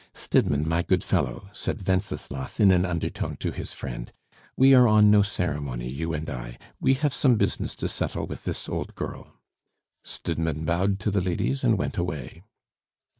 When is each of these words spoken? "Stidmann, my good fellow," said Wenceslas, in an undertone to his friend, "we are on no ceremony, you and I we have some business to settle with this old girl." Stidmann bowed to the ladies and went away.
"Stidmann, 0.15 0.65
my 0.67 0.81
good 0.81 1.03
fellow," 1.03 1.47
said 1.53 1.87
Wenceslas, 1.87 2.59
in 2.59 2.71
an 2.71 2.87
undertone 2.87 3.37
to 3.37 3.51
his 3.51 3.71
friend, 3.73 4.11
"we 4.57 4.73
are 4.73 4.87
on 4.87 5.11
no 5.11 5.21
ceremony, 5.21 5.87
you 5.87 6.11
and 6.11 6.27
I 6.27 6.57
we 6.79 6.95
have 6.95 7.13
some 7.13 7.35
business 7.35 7.75
to 7.75 7.87
settle 7.87 8.25
with 8.25 8.43
this 8.43 8.67
old 8.67 8.95
girl." 8.95 9.33
Stidmann 10.03 10.65
bowed 10.65 10.99
to 11.01 11.11
the 11.11 11.21
ladies 11.21 11.63
and 11.63 11.77
went 11.77 11.99
away. 11.99 12.41